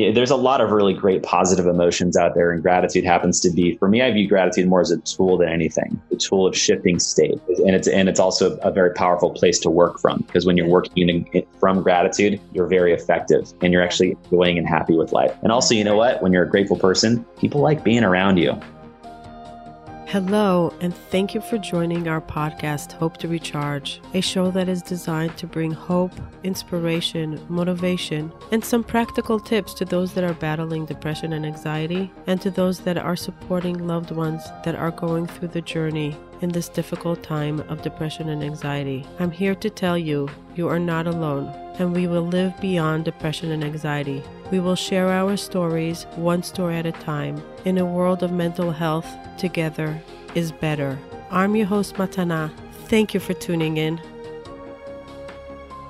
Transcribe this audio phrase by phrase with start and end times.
[0.00, 3.50] yeah, there's a lot of really great positive emotions out there, and gratitude happens to
[3.50, 4.00] be for me.
[4.02, 7.74] I view gratitude more as a tool than anything, a tool of shifting state, and
[7.74, 11.08] it's and it's also a very powerful place to work from because when you're working
[11.08, 15.36] in, from gratitude, you're very effective and you're actually enjoying and happy with life.
[15.42, 16.22] And also, you know what?
[16.22, 18.58] When you're a grateful person, people like being around you.
[20.10, 24.82] Hello, and thank you for joining our podcast, Hope to Recharge, a show that is
[24.82, 26.10] designed to bring hope,
[26.42, 32.42] inspiration, motivation, and some practical tips to those that are battling depression and anxiety, and
[32.42, 36.68] to those that are supporting loved ones that are going through the journey in this
[36.68, 39.06] difficult time of depression and anxiety.
[39.18, 41.46] I'm here to tell you, you are not alone,
[41.78, 44.22] and we will live beyond depression and anxiety.
[44.50, 47.42] We will share our stories one story at a time.
[47.64, 49.06] In a world of mental health,
[49.38, 50.00] together
[50.34, 50.98] is better.
[51.30, 52.50] I'm your host, Matana.
[52.86, 54.00] Thank you for tuning in.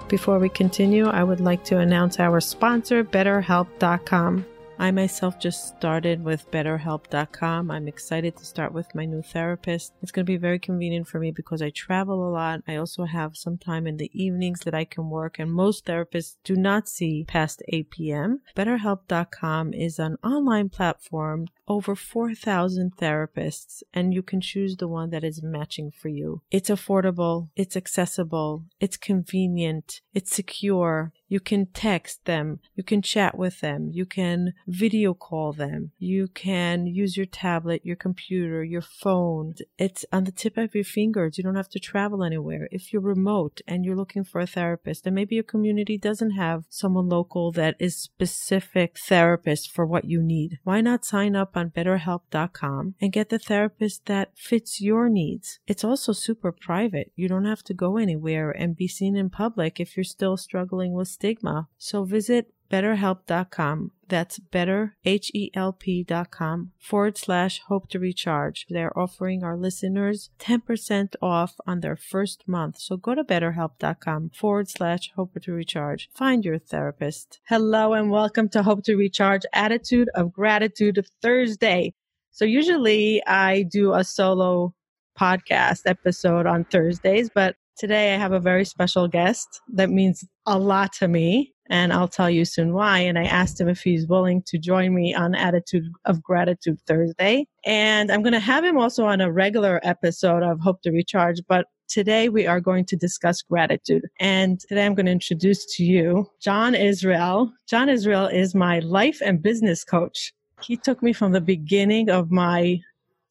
[0.09, 4.45] Before we continue, I would like to announce our sponsor, BetterHelp.com.
[4.81, 7.71] I myself just started with BetterHelp.com.
[7.71, 9.93] I'm excited to start with my new therapist.
[10.01, 12.63] It's going to be very convenient for me because I travel a lot.
[12.67, 16.37] I also have some time in the evenings that I can work, and most therapists
[16.45, 18.41] do not see past 8 p.m.
[18.57, 25.23] BetterHelp.com is an online platform over 4,000 therapists, and you can choose the one that
[25.23, 26.41] is matching for you.
[26.51, 31.13] It's affordable, it's accessible, it's convenient, it's secure.
[31.31, 36.27] You can text them, you can chat with them, you can video call them, you
[36.27, 39.55] can use your tablet, your computer, your phone.
[39.79, 41.39] It's on the tip of your fingers.
[41.39, 42.69] You don't have to travel anywhere.
[42.73, 46.65] If you're remote and you're looking for a therapist, and maybe your community doesn't have
[46.69, 51.71] someone local that is specific therapist for what you need, why not sign up on
[51.71, 55.61] betterhelp.com and get the therapist that fits your needs.
[55.69, 57.13] It's also super private.
[57.15, 60.93] You don't have to go anywhere and be seen in public if you're still struggling
[60.93, 61.69] with stigma.
[61.77, 63.91] So visit betterhelp.com.
[64.09, 68.67] That's better, H-E-L-P.com forward slash hope to recharge.
[68.69, 72.79] They're offering our listeners 10% off on their first month.
[72.79, 76.09] So go to betterhelp.com forward slash hope to recharge.
[76.15, 77.41] Find your therapist.
[77.49, 81.93] Hello and welcome to Hope to Recharge Attitude of Gratitude Thursday.
[82.31, 84.75] So usually I do a solo
[85.19, 90.59] podcast episode on Thursdays, but today I have a very special guest that means a
[90.59, 92.99] lot to me and I'll tell you soon why.
[92.99, 97.47] And I asked him if he's willing to join me on Attitude of Gratitude Thursday.
[97.65, 101.41] And I'm going to have him also on a regular episode of Hope to Recharge,
[101.49, 104.07] but Today we are going to discuss gratitude.
[104.21, 107.53] And today I'm going to introduce to you John Israel.
[107.69, 110.33] John Israel is my life and business coach.
[110.63, 112.79] He took me from the beginning of my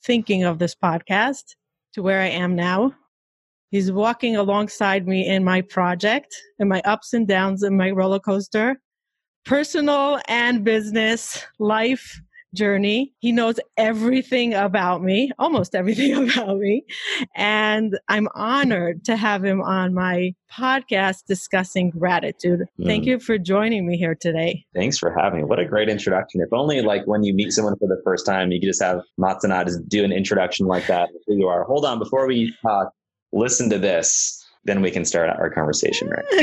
[0.03, 1.56] thinking of this podcast
[1.94, 2.94] to where I am now.
[3.69, 8.19] He's walking alongside me in my project in my ups and downs in my roller
[8.19, 8.80] coaster,
[9.46, 12.19] personal and business life
[12.53, 13.13] journey.
[13.19, 16.84] He knows everything about me, almost everything about me.
[17.35, 22.62] And I'm honored to have him on my podcast discussing gratitude.
[22.80, 22.86] Mm.
[22.86, 24.66] Thank you for joining me here today.
[24.75, 25.46] Thanks for having me.
[25.46, 26.41] What a great introduction.
[26.41, 29.01] If only like when you meet someone for the first time, you could just have
[29.19, 31.09] Matana just do an introduction like that.
[31.28, 31.63] Who you are.
[31.63, 32.91] Hold on, before we talk,
[33.31, 36.25] listen to this, then we can start our conversation, right?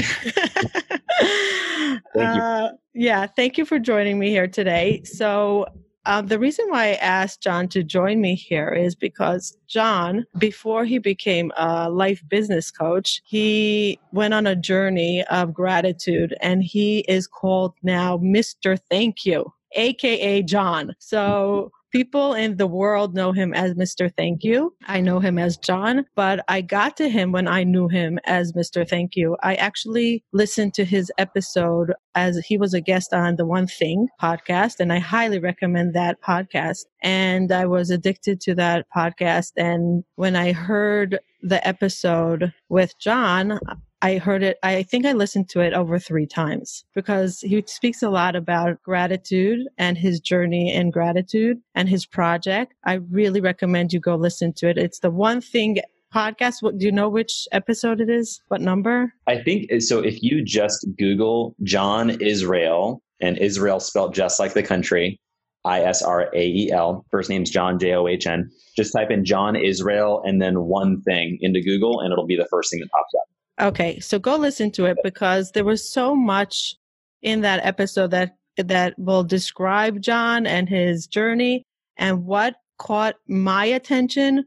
[2.14, 2.16] thank.
[2.16, 5.02] Uh, yeah, thank you for joining me here today.
[5.04, 5.66] So,
[6.06, 10.84] uh, the reason why I asked John to join me here is because John, before
[10.84, 17.00] he became a life business coach, he went on a journey of gratitude and he
[17.08, 18.78] is called now Mr.
[18.88, 20.94] Thank You, AKA John.
[21.00, 24.14] So People in the world know him as Mr.
[24.14, 24.74] Thank You.
[24.86, 28.52] I know him as John, but I got to him when I knew him as
[28.52, 28.86] Mr.
[28.86, 29.38] Thank You.
[29.42, 34.08] I actually listened to his episode as he was a guest on the One Thing
[34.20, 36.84] podcast, and I highly recommend that podcast.
[37.02, 39.52] And I was addicted to that podcast.
[39.56, 43.58] And when I heard the episode with John,
[44.02, 48.02] I heard it, I think I listened to it over three times because he speaks
[48.02, 52.74] a lot about gratitude and his journey in gratitude and his project.
[52.84, 54.76] I really recommend you go listen to it.
[54.76, 55.78] It's the one thing
[56.14, 56.62] podcast.
[56.62, 58.40] What, do you know which episode it is?
[58.48, 59.12] What number?
[59.26, 60.00] I think uh, so.
[60.00, 65.20] If you just Google John Israel and Israel spelled just like the country,
[65.64, 67.04] I S R A E L.
[67.10, 68.50] First name's John J O H N.
[68.76, 72.48] Just type in John Israel and then one thing into Google, and it'll be the
[72.50, 73.25] first thing that pops up.
[73.60, 76.74] Okay, so go listen to it because there was so much
[77.22, 81.62] in that episode that that will describe John and his journey
[81.96, 84.44] and what caught my attention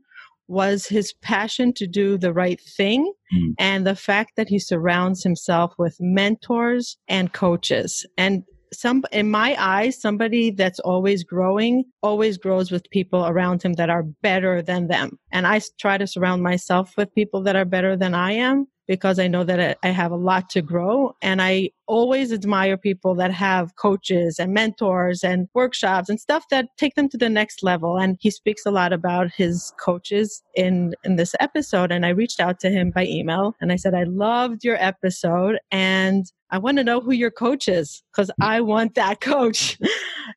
[0.48, 3.54] was his passion to do the right thing mm.
[3.60, 8.06] and the fact that he surrounds himself with mentors and coaches.
[8.18, 13.74] And some in my eyes, somebody that's always growing always grows with people around him
[13.74, 15.20] that are better than them.
[15.32, 19.20] And I try to surround myself with people that are better than I am because
[19.20, 21.16] I know that I have a lot to grow.
[21.22, 26.70] And I always admire people that have coaches and mentors and workshops and stuff that
[26.76, 28.00] take them to the next level.
[28.00, 31.92] And he speaks a lot about his coaches in, in this episode.
[31.92, 35.60] And I reached out to him by email and I said, I loved your episode
[35.70, 39.78] and I want to know who your coach is because I want that coach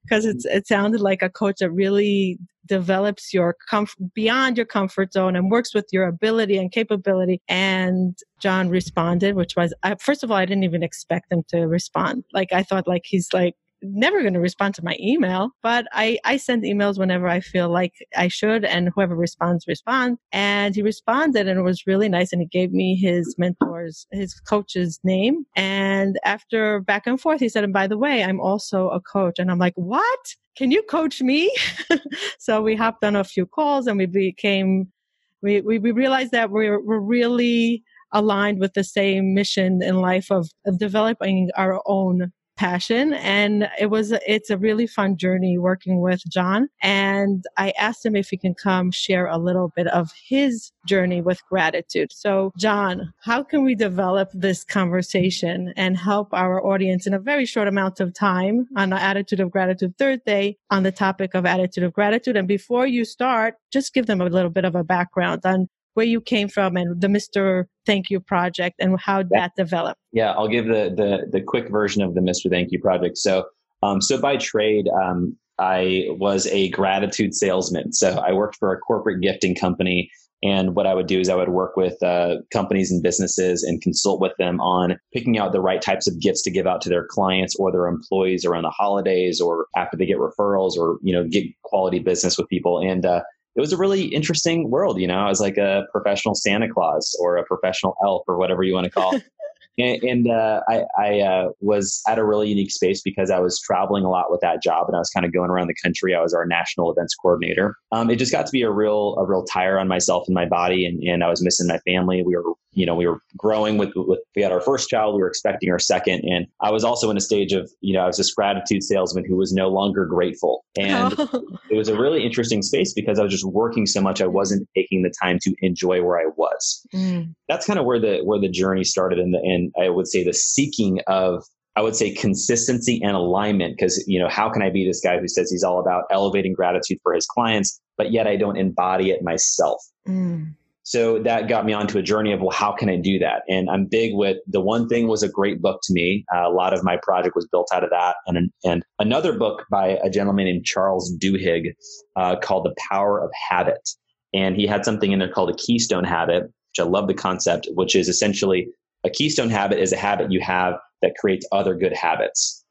[0.05, 5.13] because it's it sounded like a coach that really develops your comfort beyond your comfort
[5.13, 7.43] zone and works with your ability and capability.
[7.49, 11.67] And John responded, which was I, first of all, I didn't even expect him to
[11.67, 12.25] respond.
[12.33, 16.19] Like I thought, like he's like never going to respond to my email, but I,
[16.25, 20.19] I send emails whenever I feel like I should, and whoever responds, responds.
[20.33, 22.33] And he responded, and it was really nice.
[22.33, 25.45] And he gave me his mentor's, his coach's name.
[25.57, 29.39] And after back and forth, he said, and by the way, I'm also a coach.
[29.39, 30.35] And I'm like, what?
[30.57, 31.55] Can you coach me?
[32.39, 34.93] so we hopped on a few calls and we became,
[35.41, 37.83] we, we, we realized that we're, we're really
[38.13, 42.31] aligned with the same mission in life of, of developing our own
[42.63, 48.07] passion and it was it's a really fun journey working with John and I asked
[48.07, 52.13] him if he can come share a little bit of his journey with gratitude.
[52.13, 57.47] So John, how can we develop this conversation and help our audience in a very
[57.47, 61.83] short amount of time on the attitude of gratitude Thursday on the topic of attitude
[61.83, 65.41] of gratitude and before you start just give them a little bit of a background
[65.45, 67.67] on where you came from and the Mr.
[67.87, 69.27] Thank You project and how yeah.
[69.31, 70.01] that developed.
[70.13, 72.51] Yeah, I'll give the, the the quick version of the Mr.
[72.51, 73.19] Thank You project.
[73.19, 73.45] So,
[73.83, 77.93] um, so by trade, um, I was a gratitude salesman.
[77.93, 80.11] So I worked for a corporate gifting company.
[80.45, 83.81] And what I would do is I would work with uh, companies and businesses and
[83.81, 86.89] consult with them on picking out the right types of gifts to give out to
[86.89, 91.13] their clients or their employees around the holidays or after they get referrals or you
[91.13, 92.81] know get quality business with people.
[92.81, 93.23] And uh,
[93.55, 95.01] it was a really interesting world.
[95.01, 98.63] You know, I was like a professional Santa Claus or a professional elf or whatever
[98.63, 99.13] you want to call.
[99.79, 103.61] and, and uh, I, I uh, was at a really unique space because I was
[103.61, 106.15] traveling a lot with that job, and I was kind of going around the country.
[106.15, 107.77] I was our national events coordinator.
[107.91, 110.47] Um, it just got to be a real, a real tire on myself and my
[110.47, 112.23] body, and, and I was missing my family.
[112.23, 115.21] We were you know, we were growing with, with, we had our first child, we
[115.21, 116.25] were expecting our second.
[116.25, 119.25] And I was also in a stage of, you know, I was this gratitude salesman
[119.27, 120.65] who was no longer grateful.
[120.79, 121.59] And oh.
[121.71, 124.23] it was a really interesting space because I was just working so much.
[124.23, 126.87] I wasn't taking the time to enjoy where I was.
[126.95, 127.35] Mm.
[127.49, 129.19] That's kind of where the, where the journey started.
[129.19, 129.41] And the,
[129.75, 131.45] and I would say the seeking of,
[131.77, 135.19] I would say consistency and alignment because, you know, how can I be this guy
[135.19, 139.11] who says he's all about elevating gratitude for his clients, but yet I don't embody
[139.11, 139.83] it myself?
[140.07, 140.55] Mm.
[140.85, 143.43] So that got me onto a journey of, well, how can I do that?
[143.49, 146.25] And I'm big with the one thing was a great book to me.
[146.35, 148.17] Uh, a lot of my project was built out of that.
[148.27, 151.75] And, and another book by a gentleman named Charles Duhigg
[152.17, 153.89] uh, called The Power of Habit.
[154.35, 157.69] And he had something in there called a keystone habit, which I love the concept,
[157.75, 158.67] which is essentially
[159.05, 162.65] a keystone habit is a habit you have that creates other good habits.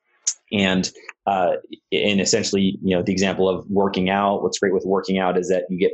[0.51, 0.89] And
[1.27, 1.53] uh,
[1.93, 4.43] essentially, you know, the example of working out.
[4.43, 5.91] What's great with working out is that you get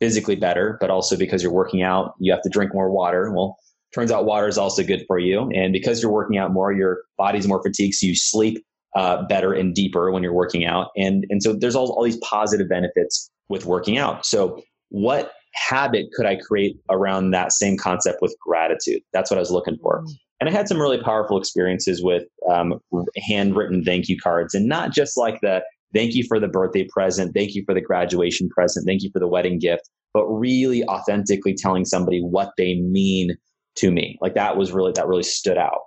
[0.00, 3.32] physically better, but also because you're working out, you have to drink more water.
[3.32, 3.56] Well,
[3.94, 5.50] turns out water is also good for you.
[5.54, 8.62] And because you're working out more, your body's more fatigued, so you sleep
[8.96, 10.90] uh, better and deeper when you're working out.
[10.96, 14.26] And, and so there's all, all these positive benefits with working out.
[14.26, 19.02] So, what habit could I create around that same concept with gratitude?
[19.12, 20.02] That's what I was looking for.
[20.02, 20.10] Mm.
[20.40, 22.80] And I had some really powerful experiences with um,
[23.28, 25.62] handwritten thank you cards and not just like the
[25.94, 27.32] Thank you for the birthday present.
[27.34, 28.84] Thank you for the graduation present.
[28.84, 29.88] Thank you for the wedding gift.
[30.12, 33.36] But really authentically telling somebody what they mean
[33.76, 34.18] to me.
[34.20, 35.80] Like that was really, that really stood out.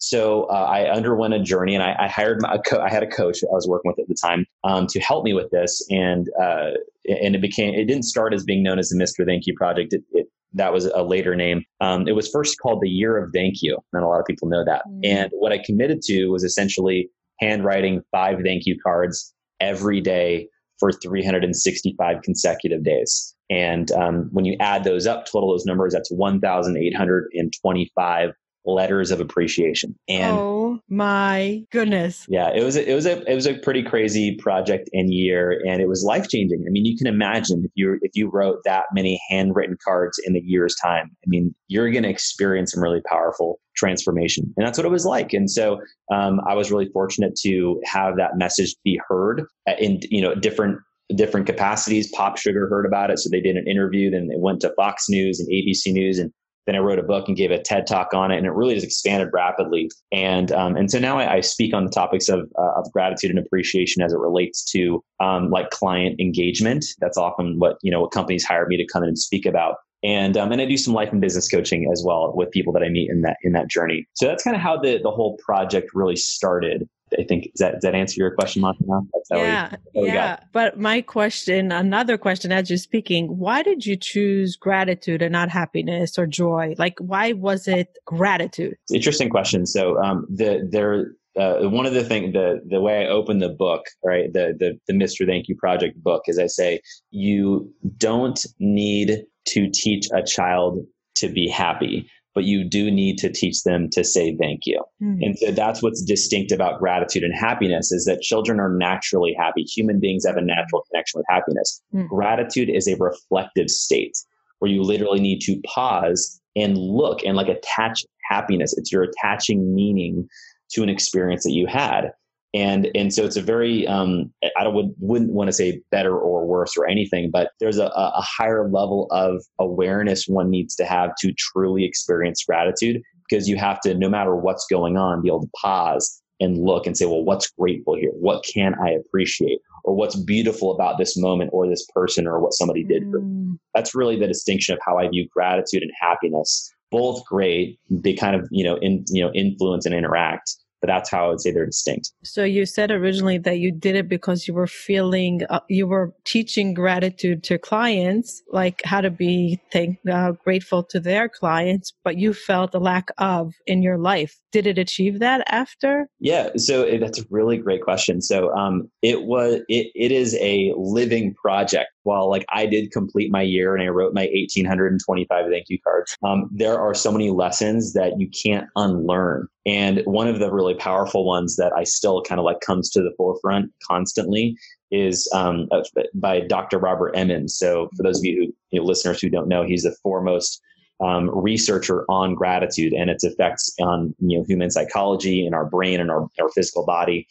[0.00, 3.06] So uh, I underwent a journey, and I, I hired my, co- I had a
[3.06, 6.26] coach I was working with at the time um, to help me with this, and
[6.40, 6.70] uh,
[7.06, 9.92] and it became it didn't start as being known as the Mister Thank You Project.
[9.92, 11.62] It, it, that was a later name.
[11.80, 13.78] Um, it was first called the Year of Thank You.
[13.92, 14.82] Not a lot of people know that.
[14.88, 15.00] Mm.
[15.04, 20.90] And what I committed to was essentially handwriting five thank you cards every day for
[20.90, 23.36] 365 consecutive days.
[23.50, 28.30] And um, when you add those up, total those numbers, that's 1,825
[28.64, 29.94] letters of appreciation.
[30.08, 32.26] And oh my goodness.
[32.28, 35.60] Yeah, it was a, it was a it was a pretty crazy project and year
[35.66, 36.64] and it was life-changing.
[36.66, 40.36] I mean, you can imagine if you if you wrote that many handwritten cards in
[40.36, 41.10] a year's time.
[41.24, 44.52] I mean, you're going to experience some really powerful transformation.
[44.56, 45.32] And that's what it was like.
[45.32, 45.80] And so
[46.12, 49.44] um, I was really fortunate to have that message be heard
[49.78, 50.78] in you know different
[51.16, 52.10] different capacities.
[52.12, 54.10] Pop Sugar heard about it, so they did an interview.
[54.10, 56.32] Then it went to Fox News and ABC News, and
[56.66, 58.74] Then I wrote a book and gave a TED talk on it, and it really
[58.74, 59.90] just expanded rapidly.
[60.12, 63.30] And um, and so now I, I, speak on the topics of uh, of gratitude
[63.30, 66.84] and appreciation as it relates to um, like client engagement.
[66.98, 69.76] That's often what you know what companies hire me to come in and speak about.
[70.02, 72.82] And um, and I do some life and business coaching as well with people that
[72.82, 74.06] I meet in that in that journey.
[74.14, 76.88] So that's kind of how the the whole project really started.
[77.18, 79.06] I think does that does that answer your question, Matana?
[79.30, 80.40] yeah, we, yeah.
[80.52, 85.48] But my question, another question, as you're speaking, why did you choose gratitude and not
[85.48, 86.74] happiness or joy?
[86.78, 88.76] Like, why was it gratitude?
[88.92, 89.66] Interesting question.
[89.66, 91.12] So, um, the there.
[91.38, 94.78] Uh, one of the things, the the way I open the book, right, the the
[94.88, 95.24] the Mr.
[95.24, 96.80] Thank You Project book, is I say
[97.12, 103.32] you don't need to teach a child to be happy but you do need to
[103.32, 104.82] teach them to say thank you.
[105.02, 105.22] Mm-hmm.
[105.22, 109.62] And so that's what's distinct about gratitude and happiness is that children are naturally happy.
[109.62, 111.82] Human beings have a natural connection with happiness.
[111.94, 112.06] Mm-hmm.
[112.06, 114.16] Gratitude is a reflective state
[114.60, 118.76] where you literally need to pause and look and like attach happiness.
[118.76, 120.28] It's you're attaching meaning
[120.72, 122.12] to an experience that you had
[122.52, 126.18] and and so it's a very um, I don't would, wouldn't want to say better
[126.18, 130.84] or worse or anything, but there's a, a higher level of awareness one needs to
[130.84, 135.28] have to truly experience gratitude because you have to no matter what's going on be
[135.28, 138.10] able to pause and look and say well what's grateful here?
[138.14, 139.60] What can i appreciate?
[139.84, 143.26] Or what's beautiful about this moment or this person or what somebody did for me?
[143.26, 143.58] Mm.
[143.74, 146.72] that's really the distinction of how i view gratitude and happiness.
[146.90, 151.10] Both great they kind of you know in you know influence and interact but that's
[151.10, 152.12] how I would say they're distinct.
[152.24, 156.14] So you said originally that you did it because you were feeling, uh, you were
[156.24, 162.16] teaching gratitude to clients, like how to be thank, uh, grateful to their clients, but
[162.16, 164.36] you felt a lack of in your life.
[164.52, 166.08] Did it achieve that after?
[166.18, 168.20] Yeah, so it, that's a really great question.
[168.20, 173.30] So um, it was, it, it is a living project while like I did complete
[173.30, 177.30] my year and I wrote my 1825 thank you cards, um, there are so many
[177.30, 179.46] lessons that you can't unlearn.
[179.66, 183.02] And one of the really powerful ones that I still kind of like comes to
[183.02, 184.56] the forefront constantly
[184.90, 185.68] is um,
[186.14, 186.78] by Dr.
[186.78, 187.56] Robert Emmons.
[187.56, 190.60] So for those of you who you know, listeners who don't know, he's the foremost
[191.00, 196.00] um, researcher on gratitude and its effects on you know human psychology and our brain
[196.00, 197.26] and our, our physical body.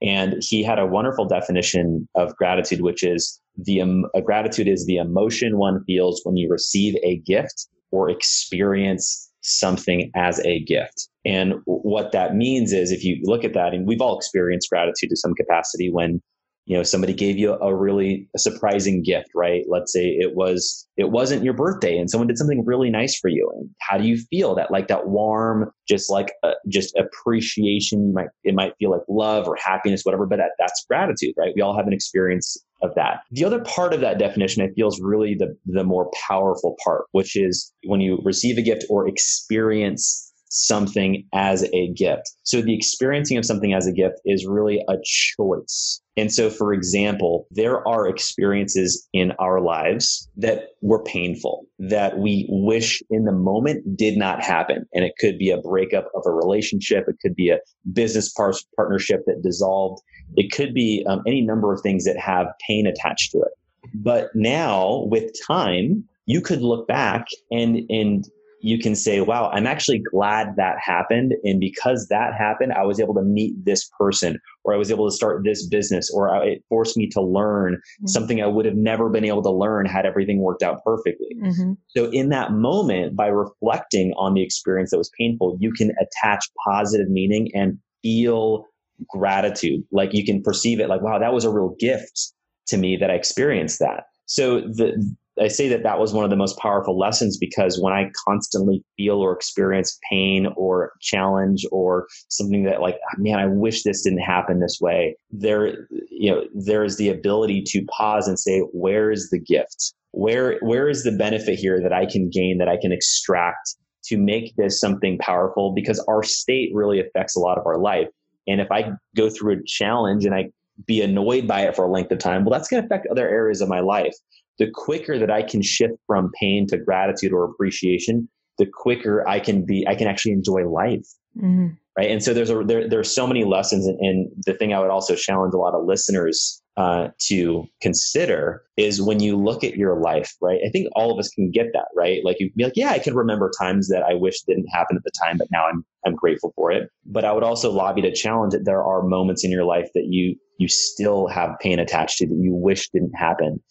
[0.00, 4.96] And he had a wonderful definition of gratitude, which is the um, gratitude is the
[4.96, 11.08] emotion one feels when you receive a gift or experience something as a gift.
[11.24, 15.10] And what that means is if you look at that, and we've all experienced gratitude
[15.10, 16.20] to some capacity when
[16.66, 19.64] you know somebody gave you a really surprising gift right?
[19.68, 23.28] Let's say it was it wasn't your birthday and someone did something really nice for
[23.28, 23.50] you.
[23.56, 28.12] And how do you feel that like that warm just like uh, just appreciation you
[28.14, 31.52] might it might feel like love or happiness whatever but that, that's gratitude right?
[31.56, 34.88] We all have an experience of that the other part of that definition i feel
[34.88, 39.08] is really the the more powerful part which is when you receive a gift or
[39.08, 42.30] experience something as a gift.
[42.44, 46.01] So the experiencing of something as a gift is really a choice.
[46.16, 52.46] And so, for example, there are experiences in our lives that were painful, that we
[52.50, 54.86] wish in the moment did not happen.
[54.92, 57.04] And it could be a breakup of a relationship.
[57.08, 57.60] It could be a
[57.92, 60.02] business par- partnership that dissolved.
[60.36, 63.52] It could be um, any number of things that have pain attached to it.
[63.94, 68.24] But now with time, you could look back and, and
[68.62, 71.34] you can say, wow, I'm actually glad that happened.
[71.42, 75.08] And because that happened, I was able to meet this person, or I was able
[75.08, 78.06] to start this business, or it forced me to learn mm-hmm.
[78.06, 81.36] something I would have never been able to learn had everything worked out perfectly.
[81.42, 81.72] Mm-hmm.
[81.88, 86.48] So, in that moment, by reflecting on the experience that was painful, you can attach
[86.64, 88.66] positive meaning and feel
[89.08, 89.82] gratitude.
[89.90, 92.32] Like you can perceive it like, wow, that was a real gift
[92.66, 94.04] to me that I experienced that.
[94.26, 97.92] So the I say that that was one of the most powerful lessons because when
[97.92, 103.46] I constantly feel or experience pain or challenge or something that like, ah, man, I
[103.46, 108.28] wish this didn't happen this way, there, you know, there is the ability to pause
[108.28, 109.94] and say, where is the gift?
[110.10, 114.18] Where, where is the benefit here that I can gain, that I can extract to
[114.18, 115.72] make this something powerful?
[115.72, 118.08] Because our state really affects a lot of our life.
[118.46, 120.50] And if I go through a challenge and I
[120.86, 123.26] be annoyed by it for a length of time, well, that's going to affect other
[123.26, 124.14] areas of my life
[124.58, 128.28] the quicker that I can shift from pain to gratitude or appreciation,
[128.58, 131.06] the quicker I can be, I can actually enjoy life.
[131.36, 131.68] Mm-hmm.
[131.96, 132.10] Right.
[132.10, 133.86] And so there's a, there, there's so many lessons.
[133.86, 138.62] And, and, the thing I would also challenge a lot of listeners uh, to consider
[138.78, 140.58] is when you look at your life, right?
[140.66, 142.20] I think all of us can get that, right?
[142.24, 145.02] Like you'd be like, yeah, I can remember times that I wish didn't happen at
[145.04, 146.88] the time, but now I'm, I'm grateful for it.
[147.04, 150.06] But I would also lobby to challenge that there are moments in your life that
[150.08, 153.62] you, you still have pain attached to that you wish didn't happen.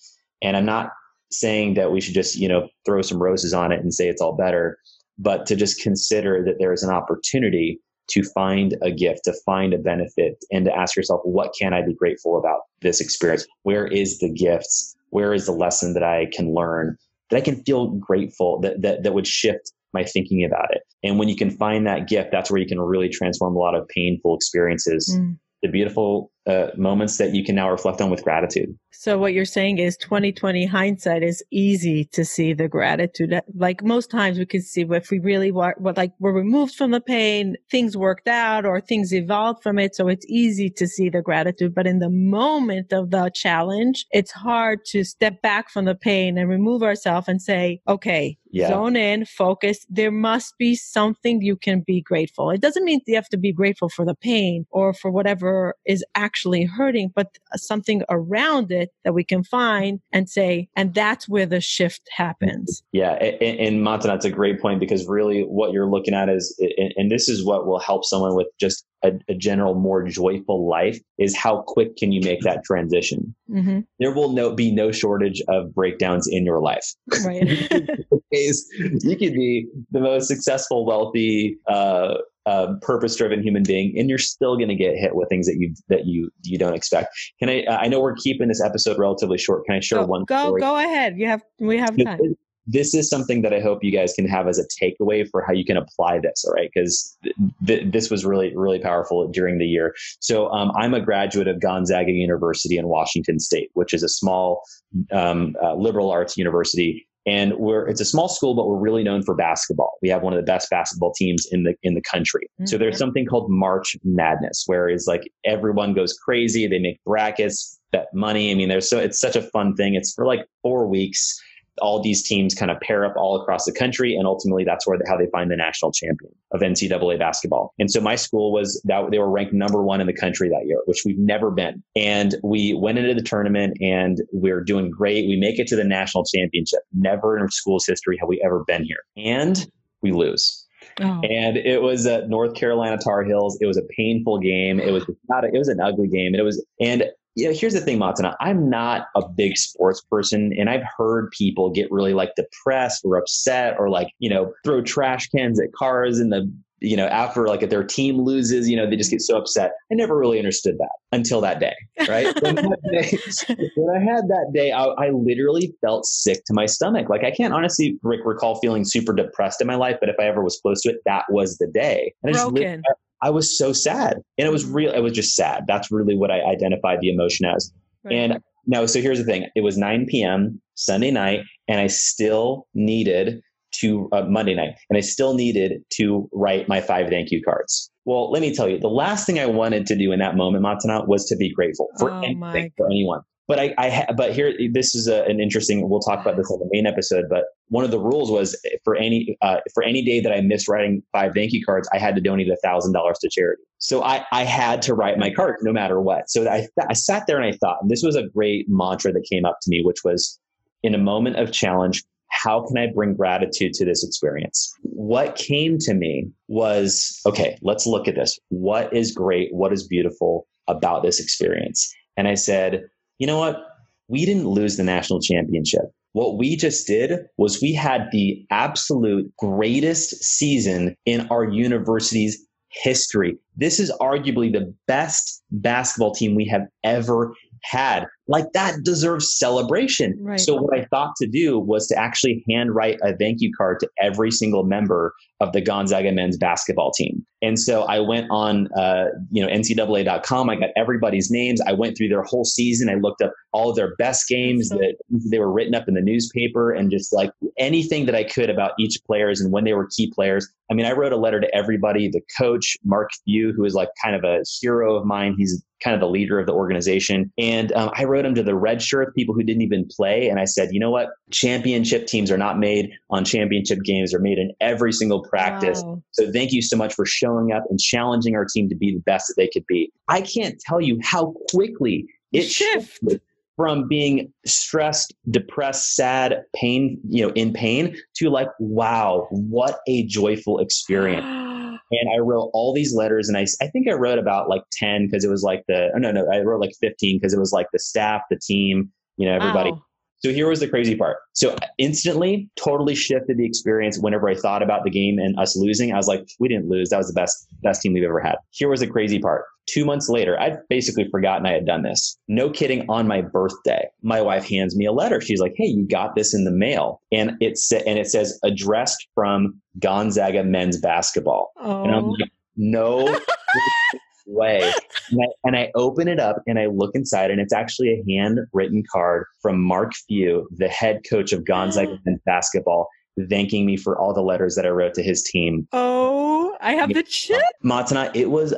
[0.42, 0.92] And I'm not
[1.32, 4.22] saying that we should just, you know, throw some roses on it and say it's
[4.22, 4.78] all better.
[5.18, 9.74] but to just consider that there is an opportunity to find a gift, to find
[9.74, 13.46] a benefit, and to ask yourself, what can I be grateful about this experience?
[13.64, 14.96] Where is the gifts?
[15.12, 16.98] Where is the lesson that I can learn
[17.30, 20.82] that I can feel grateful that, that, that would shift my thinking about it?
[21.04, 23.76] And when you can find that gift, that's where you can really transform a lot
[23.76, 28.24] of painful experiences mm the beautiful uh, moments that you can now reflect on with
[28.24, 28.76] gratitude.
[28.92, 33.34] So what you're saying is 2020 hindsight is easy to see the gratitude.
[33.56, 37.02] Like most times we can see if we really were, like we're removed from the
[37.02, 39.96] pain, things worked out or things evolved from it.
[39.96, 41.74] So it's easy to see the gratitude.
[41.74, 46.38] But in the moment of the challenge, it's hard to step back from the pain
[46.38, 48.68] and remove ourselves and say, okay, yeah.
[48.68, 49.86] zone in, focus.
[49.90, 52.50] There must be something you can be grateful.
[52.50, 56.04] It doesn't mean you have to be grateful for the pain or for whatever is
[56.16, 61.46] actually hurting, but something around it that we can find and say, and that's where
[61.46, 62.84] the shift happens.
[62.92, 63.14] Yeah.
[63.14, 66.60] And, and Mata, that's a great point because really what you're looking at is,
[66.98, 71.00] and this is what will help someone with just a, a, general more joyful life
[71.18, 73.80] is how quick can you make that transition mm-hmm.
[74.00, 76.94] there will no, be no shortage of breakdowns in your life
[77.26, 77.48] right
[78.32, 82.16] you could be the most successful wealthy uh,
[82.48, 85.76] uh, purpose-driven human being, and you're still going to get hit with things that you
[85.90, 87.10] that you you don't expect.
[87.40, 87.66] Can I?
[87.70, 89.64] I know we're keeping this episode relatively short.
[89.66, 90.24] Can I share go, one?
[90.24, 90.60] Go story?
[90.60, 91.20] go ahead.
[91.20, 92.36] You have we have time
[92.68, 95.54] this is something that I hope you guys can have as a takeaway for how
[95.54, 96.46] you can apply this.
[96.46, 96.70] All right.
[96.74, 99.96] Because th- th- this was really, really powerful during the year.
[100.20, 104.64] So um, I'm a graduate of Gonzaga University in Washington State, which is a small
[105.12, 107.08] um, uh, liberal arts university.
[107.28, 109.92] And we're it's a small school, but we're really known for basketball.
[110.02, 112.48] We have one of the best basketball teams in the in the country.
[112.54, 112.66] Mm-hmm.
[112.66, 116.66] So there's something called March Madness, where it's like everyone goes crazy.
[116.66, 118.50] They make brackets, bet money.
[118.50, 119.94] I mean, there's so it's such a fun thing.
[119.94, 121.40] It's for like four weeks
[121.80, 125.00] all these teams kind of pair up all across the country and ultimately that's where
[125.08, 129.10] how they find the national champion of ncaa basketball and so my school was that
[129.12, 132.36] they were ranked number one in the country that year which we've never been and
[132.44, 135.84] we went into the tournament and we are doing great we make it to the
[135.84, 139.68] national championship never in school's history have we ever been here and
[140.02, 140.66] we lose
[141.00, 141.22] Oh.
[141.22, 143.58] And it was at North Carolina Tar Heels.
[143.62, 144.80] It was a painful game.
[144.80, 145.46] It was not.
[145.46, 146.34] A, it was an ugly game.
[146.34, 146.64] And it was.
[146.80, 147.06] And
[147.36, 148.36] you know, here's the thing, Matana.
[148.40, 153.18] I'm not a big sports person, and I've heard people get really like depressed or
[153.18, 157.48] upset or like, you know, throw trash cans at cars in the, you know, after
[157.48, 159.72] like if their team loses, you know, they just get so upset.
[159.92, 161.76] I never really understood that until that day,
[162.08, 162.26] right?
[162.42, 166.66] when, that day, when I had that day, I, I, literally felt sick to my
[166.66, 167.08] stomach.
[167.08, 170.44] Like I can't honestly recall feeling super depressed in my life, but if I ever
[170.44, 172.14] was close to it, that was the day.
[172.24, 172.84] And I Broken.
[173.22, 174.18] I was so sad.
[174.38, 174.76] And it was mm-hmm.
[174.76, 175.64] real, it was just sad.
[175.68, 177.72] That's really what I identified the emotion as.
[178.04, 178.16] Right.
[178.16, 180.62] And now, so here's the thing it was 9 p.m.
[180.76, 183.42] Sunday night, and I still needed
[183.76, 187.90] to, uh, Monday night, and I still needed to write my five thank you cards.
[188.06, 190.64] Well, let me tell you, the last thing I wanted to do in that moment,
[190.64, 193.22] Matana, was to be grateful for oh anything, for anyone.
[193.52, 195.90] But I, I ha- but here, this is a, an interesting.
[195.90, 197.26] We'll talk about this on the main episode.
[197.30, 200.70] But one of the rules was for any uh, for any day that I missed
[200.70, 203.62] writing five thank you cards, I had to donate a thousand dollars to charity.
[203.80, 206.30] So I, I had to write my card no matter what.
[206.30, 209.26] So I, I sat there and I thought, and this was a great mantra that
[209.30, 210.40] came up to me, which was
[210.82, 214.74] in a moment of challenge, how can I bring gratitude to this experience?
[214.84, 218.40] What came to me was, okay, let's look at this.
[218.48, 219.54] What is great?
[219.54, 221.94] What is beautiful about this experience?
[222.16, 222.84] And I said,
[223.22, 223.64] you know what?
[224.08, 225.84] We didn't lose the national championship.
[226.14, 233.38] What we just did was we had the absolute greatest season in our university's history.
[233.56, 238.08] This is arguably the best basketball team we have ever had.
[238.32, 240.18] Like that deserves celebration.
[240.22, 240.40] Right.
[240.40, 243.90] So what I thought to do was to actually handwrite a thank you card to
[244.02, 247.26] every single member of the Gonzaga men's basketball team.
[247.42, 250.50] And so I went on, uh, you know, NCAA.com.
[250.50, 251.60] I got everybody's names.
[251.60, 252.88] I went through their whole season.
[252.88, 256.02] I looked up all of their best games that they were written up in the
[256.02, 259.88] newspaper and just like anything that I could about each players and when they were
[259.88, 260.48] key players.
[260.70, 262.08] I mean, I wrote a letter to everybody.
[262.08, 265.36] The coach, Mark Few, who is like kind of a hero of mine.
[265.38, 267.32] He's kind of the leader of the organization.
[267.38, 270.28] And um, I wrote him to the red shirt, people who didn't even play.
[270.28, 271.10] And I said, you know what?
[271.32, 274.12] Championship teams are not made on championship games.
[274.12, 275.82] They're made in every single practice.
[275.84, 276.04] Wow.
[276.12, 279.02] So thank you so much for showing up and challenging our team to be the
[279.02, 279.92] best that they could be.
[280.08, 283.22] I can't tell you how quickly it shifted
[283.58, 290.06] from being stressed, depressed, sad, pain, you know, in pain to like, wow, what a
[290.06, 291.26] joyful experience.
[291.92, 295.08] and I wrote all these letters and I, I think I wrote about like 10
[295.08, 297.52] because it was like the, oh, no, no, I wrote like 15 because it was
[297.52, 299.72] like the staff, the team, you know, everybody.
[299.72, 299.84] Wow
[300.24, 301.18] So here was the crazy part.
[301.34, 303.98] So instantly, totally shifted the experience.
[303.98, 306.90] Whenever I thought about the game and us losing, I was like, we didn't lose.
[306.90, 308.36] That was the best best team we've ever had.
[308.52, 309.46] Here was the crazy part.
[309.68, 312.18] Two months later, I'd basically forgotten I had done this.
[312.28, 312.86] No kidding.
[312.90, 315.22] On my birthday, my wife hands me a letter.
[315.22, 318.40] She's like, "Hey, you got this in the mail," and it sa- and it says
[318.44, 321.52] addressed from Gonzaga men's basketball.
[321.58, 321.84] Oh.
[321.84, 322.16] And I'm oh.
[322.20, 323.08] like, no
[324.28, 324.72] way.
[325.12, 328.04] And I, and I open it up and I look inside, and it's actually a
[328.10, 332.88] handwritten card from Mark Few, the head coach of Gonzaga men's basketball,
[333.30, 335.68] thanking me for all the letters that I wrote to his team.
[335.74, 337.42] oh, I have the chip.
[337.66, 338.54] Matana, it was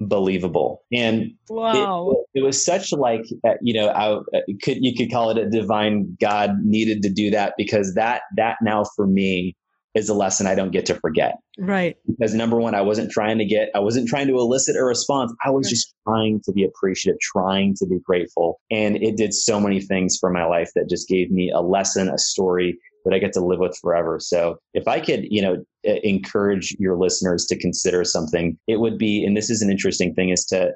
[0.00, 0.82] unbelievable.
[0.92, 2.12] And Wow.
[2.34, 5.38] it, it was such like uh, you know I uh, could you could call it
[5.38, 9.56] a divine God needed to do that because that that now for me
[9.98, 11.96] is a lesson I don't get to forget right.
[12.06, 15.32] because number one I wasn't trying to get I wasn't trying to elicit a response
[15.44, 15.70] I was Right.
[15.70, 20.16] just trying to be appreciative trying to be grateful and it did so many things
[20.20, 23.44] for my life that just gave me a lesson a story that I get to
[23.44, 28.58] live with forever so if I could you know encourage your listeners to consider something
[28.66, 30.70] it would be and this is an interesting thing is to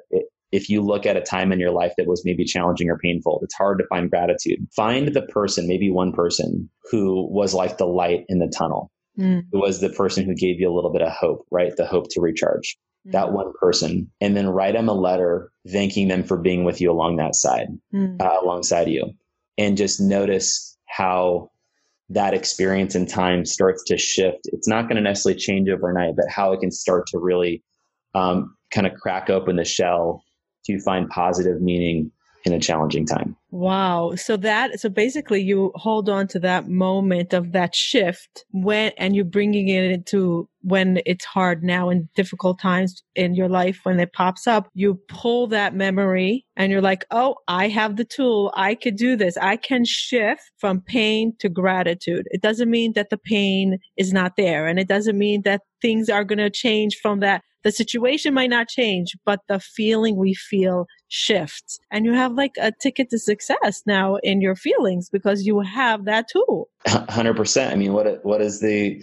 [0.51, 3.39] if you look at a time in your life that was maybe challenging or painful,
[3.41, 4.59] it's hard to find gratitude.
[4.75, 9.43] Find the person, maybe one person who was like the light in the tunnel, Mm.
[9.51, 11.75] who was the person who gave you a little bit of hope, right?
[11.77, 12.77] The hope to recharge.
[13.05, 16.89] That one person, and then write them a letter thanking them for being with you
[16.89, 18.19] along that side, Mm.
[18.21, 19.11] uh, alongside you,
[19.57, 21.51] and just notice how
[22.09, 24.39] that experience in time starts to shift.
[24.45, 27.61] It's not going to necessarily change overnight, but how it can start to really
[28.15, 30.23] um, kind of crack open the shell
[30.65, 32.11] to find positive meaning
[32.43, 33.35] in a challenging time.
[33.51, 34.13] Wow.
[34.15, 39.15] So that, so basically you hold on to that moment of that shift when, and
[39.15, 43.99] you're bringing it into when it's hard now in difficult times in your life when
[43.99, 48.51] it pops up, you pull that memory and you're like, Oh, I have the tool.
[48.55, 49.37] I could do this.
[49.37, 52.27] I can shift from pain to gratitude.
[52.31, 54.67] It doesn't mean that the pain is not there.
[54.67, 57.41] And it doesn't mean that things are going to change from that.
[57.63, 62.55] The situation might not change, but the feeling we feel shifts and you have like
[62.59, 66.69] a ticket to success now in your feelings because you have that tool.
[66.87, 67.71] Hundred percent.
[67.71, 69.01] I mean, what what is the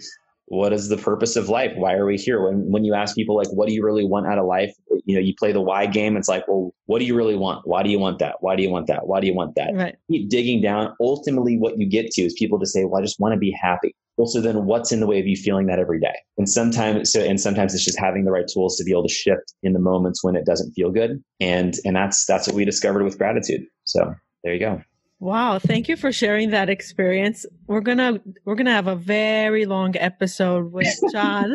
[0.51, 1.71] what is the purpose of life?
[1.77, 2.43] Why are we here?
[2.43, 4.73] When when you ask people like, what do you really want out of life?
[5.05, 6.17] You know, you play the why game.
[6.17, 7.65] It's like, well, what do you really want?
[7.65, 8.35] Why do you want that?
[8.41, 9.07] Why do you want that?
[9.07, 9.73] Why do you want that?
[9.73, 9.95] Right.
[10.11, 10.93] Keep digging down.
[10.99, 13.51] Ultimately, what you get to is people to say, well, I just want to be
[13.51, 13.95] happy.
[14.17, 16.15] Well, so then what's in the way of you feeling that every day?
[16.37, 19.13] And sometimes, so, and sometimes it's just having the right tools to be able to
[19.13, 21.23] shift in the moments when it doesn't feel good.
[21.39, 23.61] And, and that's, that's what we discovered with gratitude.
[23.85, 24.81] So there you go.
[25.21, 27.45] Wow, thank you for sharing that experience.
[27.67, 31.53] We're gonna we're gonna have a very long episode with John,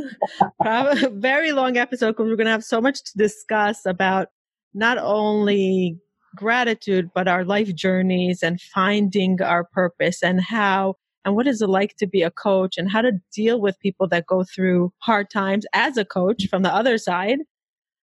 [0.63, 4.29] probably very long episode because we're gonna have so much to discuss about
[4.73, 5.99] not only
[6.37, 11.69] gratitude but our life journeys and finding our purpose and how and what is it
[11.69, 15.29] like to be a coach and how to deal with people that go through hard
[15.29, 17.41] times as a coach from the other side.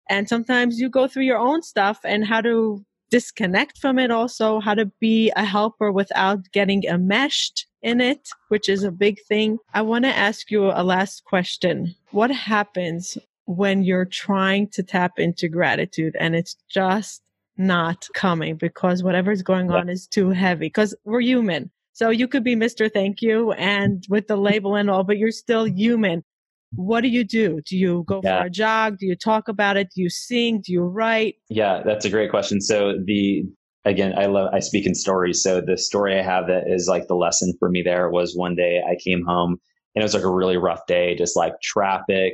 [0.08, 4.60] And sometimes you go through your own stuff and how to disconnect from it also,
[4.60, 9.58] how to be a helper without getting enmeshed in it, which is a big thing.
[9.74, 11.96] I want to ask you a last question.
[12.12, 17.22] What happens when you're trying to tap into gratitude and it's just
[17.58, 20.68] not coming because whatever's going on is too heavy?
[20.68, 21.72] Because we're human.
[21.94, 22.92] So you could be Mr.
[22.94, 26.24] Thank You and with the label and all, but you're still human.
[26.76, 27.62] What do you do?
[27.66, 28.42] Do you go Yeah.
[28.42, 28.98] for a jog?
[29.00, 29.90] Do you talk about it?
[29.96, 30.62] Do you sing?
[30.62, 31.36] Do you write?
[31.50, 32.60] Yeah, that's a great question.
[32.62, 33.44] So the
[33.86, 35.42] again, I love I speak in stories.
[35.42, 38.54] So the story I have that is like the lesson for me there was one
[38.56, 39.52] day I came home
[39.96, 42.34] and it was like a really rough day, just like traffic,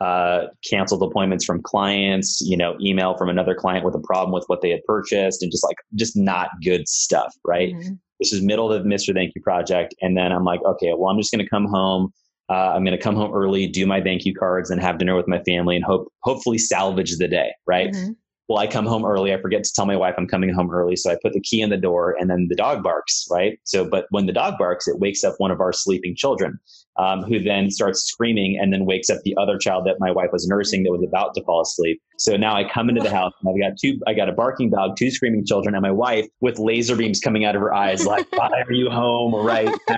[0.00, 4.44] uh, canceled appointments from clients, you know, email from another client with a problem with
[4.48, 7.74] what they had purchased, and just like just not good stuff, right?
[7.74, 7.98] Mhm.
[8.20, 9.14] This is middle of the Mr.
[9.14, 12.10] Thank You project, and then I'm like, okay, well, I'm just going to come home.
[12.50, 15.14] Uh, I'm going to come home early, do my thank you cards, and have dinner
[15.14, 17.92] with my family, and hope hopefully salvage the day, right?
[17.92, 18.16] Mhm.
[18.48, 19.34] well, I come home early.
[19.34, 20.96] I forget to tell my wife I'm coming home early.
[20.96, 23.58] So I put the key in the door and then the dog barks, right?
[23.64, 26.58] So, but when the dog barks, it wakes up one of our sleeping children,
[26.98, 30.30] um, who then starts screaming and then wakes up the other child that my wife
[30.32, 32.00] was nursing that was about to fall asleep.
[32.18, 34.70] So now I come into the house and I've got two, I got a barking
[34.70, 38.04] dog, two screaming children, and my wife with laser beams coming out of her eyes,
[38.04, 39.96] like, why are you home right now?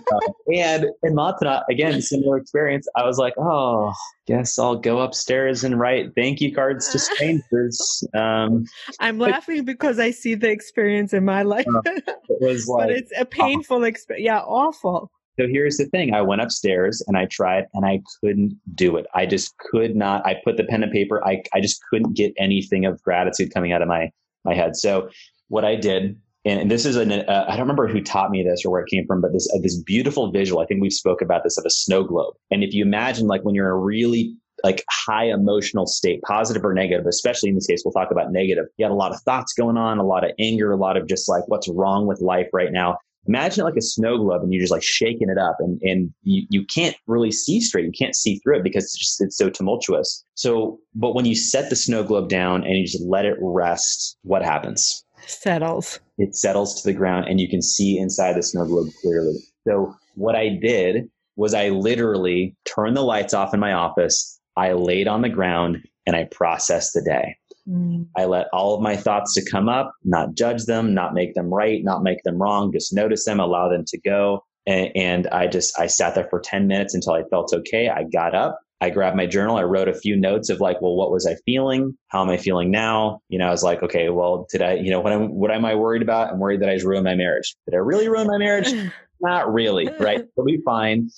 [0.54, 2.86] And in Matana, again, similar experience.
[2.94, 3.94] I was like, oh,
[4.26, 8.04] guess I'll go upstairs and write thank you cards to strangers.
[8.14, 8.66] Um,
[8.98, 13.24] I'm laughing because I see the experience in my life, it was but it's a
[13.24, 14.24] painful experience.
[14.24, 15.10] Yeah, awful.
[15.40, 16.12] So here's the thing.
[16.12, 19.06] I went upstairs and I tried and I couldn't do it.
[19.14, 20.26] I just could not.
[20.26, 21.26] I put the pen and paper.
[21.26, 24.10] I, I just couldn't get anything of gratitude coming out of my,
[24.44, 24.76] my head.
[24.76, 25.08] So
[25.48, 28.64] what I did and this is an uh, I don't remember who taught me this
[28.64, 30.62] or where it came from, but this uh, this beautiful visual.
[30.62, 32.34] I think we've spoke about this of a snow globe.
[32.50, 36.64] And if you imagine like when you're in a really like high emotional state, positive
[36.64, 38.64] or negative, especially in this case, we'll talk about negative.
[38.78, 41.06] You had a lot of thoughts going on, a lot of anger, a lot of
[41.06, 42.96] just like what's wrong with life right now.
[43.26, 46.12] Imagine it like a snow globe and you're just like shaking it up and, and
[46.22, 47.84] you, you can't really see straight.
[47.84, 50.24] You can't see through it because it's just, it's so tumultuous.
[50.34, 54.16] So, but when you set the snow globe down and you just let it rest,
[54.22, 55.04] what happens?
[55.26, 56.00] Settles.
[56.18, 59.36] It settles to the ground and you can see inside the snow globe clearly.
[59.66, 64.40] So what I did was I literally turned the lights off in my office.
[64.56, 67.36] I laid on the ground and I processed the day.
[67.68, 68.06] Mm.
[68.16, 71.52] I let all of my thoughts to come up, not judge them, not make them
[71.52, 74.44] right, not make them wrong, just notice them, allow them to go.
[74.66, 77.88] And, and I just, I sat there for 10 minutes until I felt okay.
[77.88, 78.60] I got up.
[78.82, 79.56] I grabbed my journal.
[79.56, 81.96] I wrote a few notes of like, well, what was I feeling?
[82.08, 83.20] How am I feeling now?
[83.28, 85.66] You know, I was like, okay, well, did I, you know, what am, what am
[85.66, 86.32] I worried about?
[86.32, 87.54] I'm worried that I just ruined my marriage.
[87.66, 88.72] Did I really ruin my marriage?
[89.20, 90.20] Not really, right?
[90.36, 91.10] It'll be fine.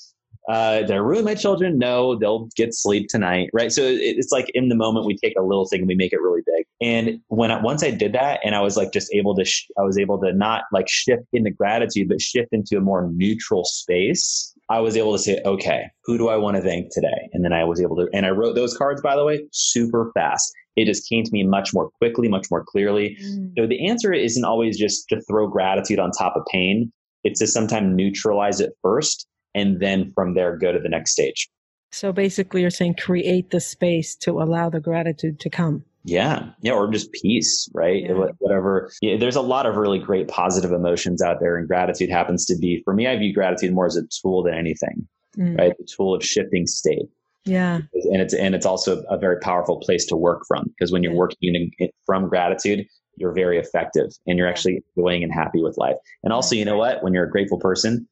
[0.48, 1.78] Uh, did I ruin my children?
[1.78, 3.70] No, they'll get sleep tonight, right?
[3.70, 6.20] So it's like in the moment we take a little thing and we make it
[6.20, 6.66] really big.
[6.80, 9.68] And when I, once I did that, and I was like just able to, sh-
[9.78, 13.64] I was able to not like shift into gratitude, but shift into a more neutral
[13.64, 14.52] space.
[14.68, 17.28] I was able to say, okay, who do I want to thank today?
[17.32, 20.10] And then I was able to, and I wrote those cards, by the way, super
[20.14, 20.52] fast.
[20.74, 23.16] It just came to me much more quickly, much more clearly.
[23.22, 23.52] Mm.
[23.58, 26.90] So the answer isn't always just to throw gratitude on top of pain.
[27.22, 31.48] It's to sometimes neutralize it first and then from there go to the next stage.
[31.90, 35.84] So basically, you're saying create the space to allow the gratitude to come.
[36.04, 36.50] Yeah.
[36.62, 36.72] Yeah.
[36.72, 38.02] Or just peace, right?
[38.02, 38.26] Yeah.
[38.38, 38.90] Whatever.
[39.02, 41.56] Yeah, there's a lot of really great positive emotions out there.
[41.56, 44.54] And gratitude happens to be, for me, I view gratitude more as a tool than
[44.54, 45.56] anything, mm.
[45.58, 45.72] right?
[45.78, 47.08] The tool of shifting state.
[47.44, 47.80] Yeah.
[47.92, 51.12] And it's, and it's also a very powerful place to work from because when you're
[51.12, 51.18] yeah.
[51.18, 52.86] working in, from gratitude,
[53.16, 55.96] you're very effective and you're actually enjoying and happy with life.
[56.24, 57.02] And also, you know what?
[57.02, 58.08] When you're a grateful person,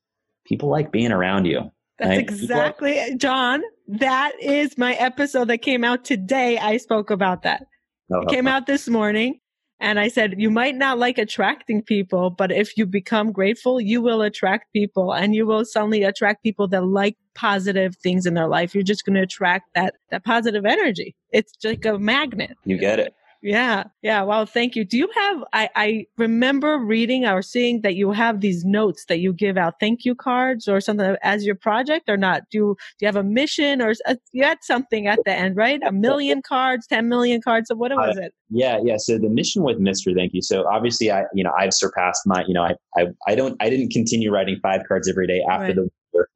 [0.51, 1.71] people like being around you.
[1.99, 2.19] That's right?
[2.19, 3.63] exactly, like- John.
[3.89, 6.59] That is my episode that came out today.
[6.59, 7.67] I spoke about that.
[8.13, 9.41] Oh, it came out this morning.
[9.83, 14.03] And I said, you might not like attracting people, but if you become grateful, you
[14.03, 18.47] will attract people and you will suddenly attract people that like positive things in their
[18.47, 18.75] life.
[18.75, 21.17] You're just going to attract that, that positive energy.
[21.33, 22.59] It's like a magnet.
[22.65, 23.15] You get it.
[23.43, 23.85] Yeah.
[24.03, 24.23] Yeah.
[24.23, 24.85] Well, thank you.
[24.85, 29.21] Do you have, I, I remember reading or seeing that you have these notes that
[29.21, 32.43] you give out thank you cards or something as your project or not?
[32.51, 35.81] Do, do you have a mission or uh, you had something at the end, right?
[35.87, 37.69] A million cards, 10 million cards.
[37.69, 38.35] So what was uh, it?
[38.51, 38.79] Yeah.
[38.83, 38.97] Yeah.
[38.99, 40.15] So the mission with Mr.
[40.15, 40.43] Thank You.
[40.43, 43.71] So obviously I, you know, I've surpassed my, you know, I, I, I don't, I
[43.71, 45.77] didn't continue writing five cards every day after right.
[45.77, 45.89] the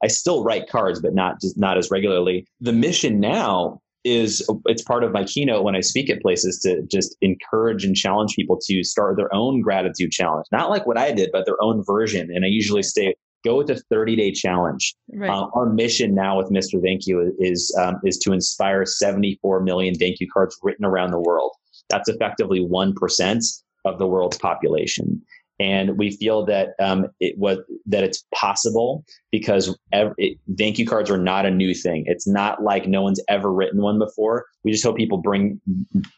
[0.03, 2.47] I still write cards, but not just not as regularly.
[2.61, 6.83] The mission now is it's part of my keynote when I speak at places to
[6.83, 10.45] just encourage and challenge people to start their own gratitude challenge.
[10.51, 12.29] Not like what I did, but their own version.
[12.33, 14.95] And I usually say, go with a 30 day challenge.
[15.11, 15.29] Right.
[15.29, 16.81] Uh, our mission now with Mr.
[16.81, 21.19] Thank You is um, is to inspire 74 million thank you cards written around the
[21.19, 21.51] world.
[21.89, 23.43] That's effectively one percent
[23.85, 25.21] of the world's population
[25.59, 30.85] and we feel that um, it was that it's possible because every, it, thank you
[30.85, 32.03] cards are not a new thing.
[32.07, 34.45] It's not like no one's ever written one before.
[34.63, 35.61] We just hope people bring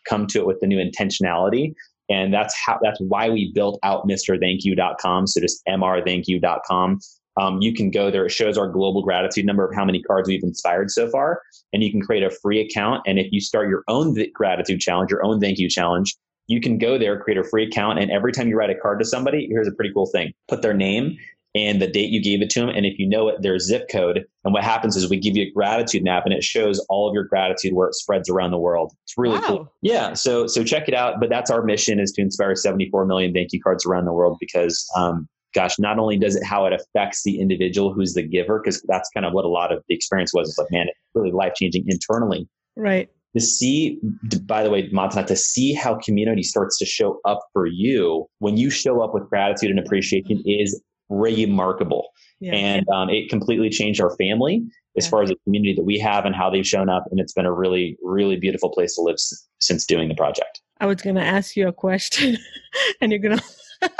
[0.07, 1.73] come to it with the new intentionality,
[2.09, 5.27] and that's how that's why we built out MrThankYou.com.
[5.27, 6.99] So just mrthankyou.com.
[7.39, 8.25] Um, you can go there.
[8.25, 11.83] It shows our global gratitude number of how many cards we've inspired so far, and
[11.83, 13.03] you can create a free account.
[13.05, 16.77] And if you start your own gratitude challenge, your own thank you challenge, you can
[16.77, 19.47] go there, create a free account, and every time you write a card to somebody,
[19.49, 20.33] here's a pretty cool thing.
[20.47, 21.17] Put their name
[21.55, 22.69] and the date you gave it to them.
[22.69, 24.25] And if you know it, their zip code.
[24.43, 27.13] And what happens is we give you a gratitude map and it shows all of
[27.13, 28.93] your gratitude where it spreads around the world.
[29.03, 29.47] It's really wow.
[29.47, 29.73] cool.
[29.81, 30.13] Yeah.
[30.13, 31.19] So, so check it out.
[31.19, 34.37] But that's our mission is to inspire 74 million thank you cards around the world
[34.39, 38.59] because, um, gosh, not only does it how it affects the individual who's the giver,
[38.59, 40.49] because that's kind of what a lot of the experience was.
[40.49, 42.47] It's like, man, it's really life changing internally.
[42.75, 43.99] Right to see,
[44.45, 48.57] by the way, Matana, to see how community starts to show up for you when
[48.57, 52.09] you show up with gratitude and appreciation is remarkable.
[52.39, 52.53] Yeah.
[52.53, 54.63] And um, it completely changed our family
[54.97, 55.09] as yeah.
[55.09, 57.05] far as the community that we have and how they've shown up.
[57.11, 60.61] And it's been a really, really beautiful place to live s- since doing the project.
[60.79, 62.37] I was going to ask you a question,
[63.01, 63.37] and you're going
[63.81, 63.91] to,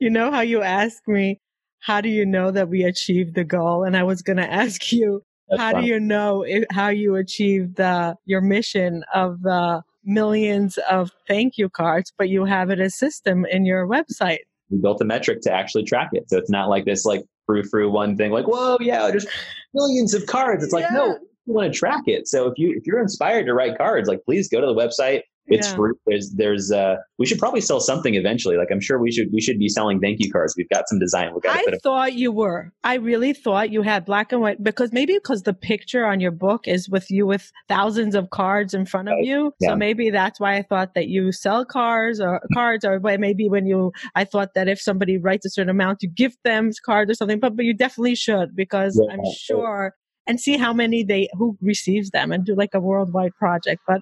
[0.00, 1.40] you know, how you ask me,
[1.80, 3.84] how do you know that we achieved the goal?
[3.84, 5.82] And I was going to ask you, that's how fun.
[5.82, 11.58] do you know if, how you achieved the, your mission of the millions of thank
[11.58, 14.38] you cards, but you have it a system in your website?
[14.70, 16.28] We built a metric to actually track it.
[16.28, 19.28] So it's not like this like frou frou one thing like, whoa, yeah, just
[19.74, 20.64] millions of cards.
[20.64, 20.96] It's like, yeah.
[20.96, 22.26] no, you want to track it.
[22.26, 25.22] So if you if you're inspired to write cards, like please go to the website
[25.48, 25.76] it's Yeah.
[25.76, 25.92] free.
[26.06, 28.56] There's, there's, uh, we should probably sell something eventually.
[28.56, 30.54] Like I'm sure we should, we should be selling thank you cards.
[30.56, 31.32] We've got some design.
[31.32, 32.72] We've got I put thought you were.
[32.84, 36.30] I really thought you had black and white because maybe because the picture on your
[36.32, 39.24] book is with you with thousands of cards in front of Right.
[39.24, 39.52] you.
[39.60, 39.70] Yeah.
[39.70, 43.66] So maybe that's why I thought that you sell cards or cards or maybe when
[43.66, 47.14] you, I thought that if somebody writes a certain amount, you give them cards or
[47.14, 49.12] something, but, but you definitely should because Yeah.
[49.14, 49.94] I'm sure
[50.26, 53.82] and see how many they, who receives them and do like a worldwide project.
[53.86, 54.00] But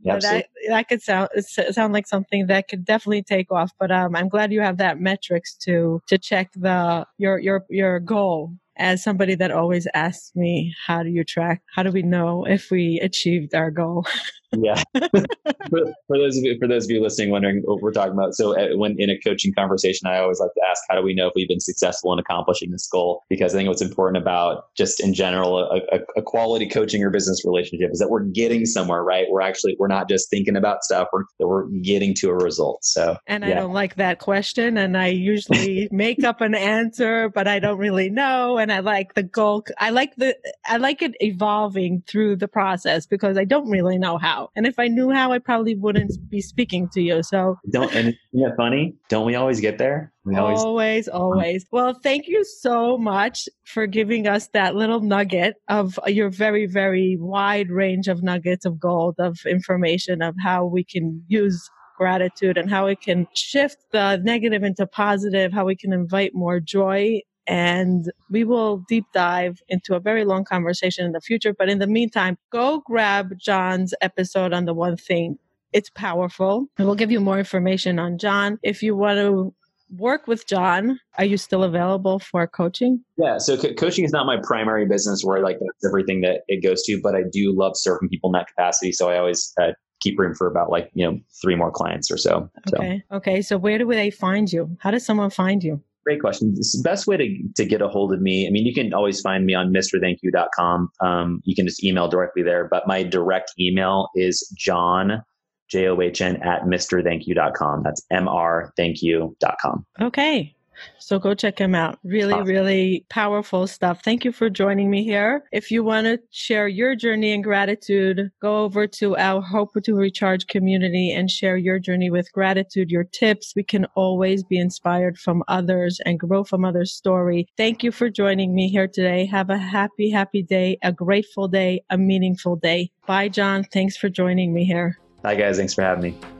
[0.00, 3.72] yeah, but that, that could sound sound like something that could definitely take off.
[3.78, 8.00] But um, I'm glad you have that metrics to to check the your your your
[8.00, 8.52] goal.
[8.76, 11.60] As somebody that always asks me, how do you track?
[11.74, 14.06] How do we know if we achieved our goal?
[14.56, 14.82] yeah.
[14.94, 18.34] for, for those of you, for those of you listening, wondering what we're talking about.
[18.34, 21.14] So uh, when in a coaching conversation, I always like to ask, how do we
[21.14, 23.22] know if we've been successful in accomplishing this goal?
[23.28, 27.10] Because I think what's important about just in general, a, a, a quality coaching or
[27.10, 29.26] business relationship is that we're getting somewhere, right?
[29.30, 31.08] We're actually, we're not just thinking about stuff.
[31.12, 32.84] We're, that we're getting to a result.
[32.84, 34.76] So And I don't like that question.
[34.76, 38.58] And I usually make up an answer, but I don't really know.
[38.58, 39.64] And I like the goal.
[39.78, 40.36] I like the,
[40.66, 44.39] I like it evolving through the process because I don't really know how.
[44.56, 47.22] And if I knew how, I probably wouldn't be speaking to you.
[47.22, 48.94] So don't, and isn't it funny?
[49.08, 50.12] Don't we always get there?
[50.24, 51.66] We always, always, always.
[51.72, 57.16] Well, thank you so much for giving us that little nugget of your very, very
[57.18, 62.70] wide range of nuggets of gold of information of how we can use gratitude and
[62.70, 67.20] how it can shift the negative into positive, how we can invite more joy.
[67.46, 71.52] And we will deep dive into a very long conversation in the future.
[71.52, 75.38] But in the meantime, go grab John's episode on the one thing
[75.72, 76.66] it's powerful.
[76.78, 78.58] And we'll give you more information on John.
[78.62, 79.54] If you want to
[79.96, 83.04] work with John, are you still available for coaching?
[83.16, 86.62] Yeah, so co- coaching is not my primary business where like that's everything that it
[86.62, 88.92] goes to, but I do love serving people in that capacity.
[88.92, 92.16] So I always uh, keep room for about like you know three more clients or
[92.16, 92.50] so.
[92.68, 93.02] So Okay.
[93.12, 93.42] Okay.
[93.42, 94.76] So where do they find you?
[94.80, 95.82] How does someone find you?
[96.10, 96.52] Great question.
[96.56, 98.46] This is the best way to to get a hold of me.
[98.46, 100.90] I mean, you can always find me on mrthankyou.com.
[101.00, 105.22] Um, you can just email directly there, but my direct email is John
[105.70, 107.82] J O H N at mrthankyou.com.
[107.84, 109.86] That's M R thankyou.com.
[110.00, 110.54] Okay.
[110.98, 111.98] So go check him out.
[112.04, 112.48] Really, Awesome.
[112.48, 114.02] really powerful stuff.
[114.04, 115.44] Thank you for joining me here.
[115.52, 119.94] If you want to share your journey in gratitude, go over to our Hope to
[119.94, 123.52] Recharge community and share your journey with gratitude, your tips.
[123.56, 127.48] We can always be inspired from others and grow from others' story.
[127.56, 129.26] Thank you for joining me here today.
[129.26, 132.90] Have a happy, happy day, a grateful day, a meaningful day.
[133.06, 133.64] Bye, John.
[133.72, 134.98] Thanks for joining me here.
[135.24, 136.39] Hi guys, thanks for having me.